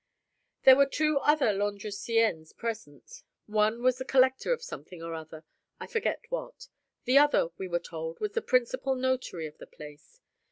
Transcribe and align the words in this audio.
There 0.63 0.75
were 0.75 0.87
two 0.87 1.19
other 1.19 1.53
Landrecienses 1.53 2.57
present. 2.57 3.21
One 3.45 3.83
was 3.83 3.99
the 3.99 4.03
collector 4.03 4.51
of 4.51 4.63
something 4.63 5.03
or 5.03 5.13
other, 5.13 5.43
I 5.79 5.85
forget 5.85 6.21
what; 6.29 6.69
the 7.05 7.19
other, 7.19 7.49
we 7.59 7.67
were 7.67 7.77
told, 7.79 8.19
was 8.19 8.31
the 8.31 8.41
principal 8.41 8.95
notary 8.95 9.45
of 9.45 9.59
the 9.59 9.67
place. 9.67 10.19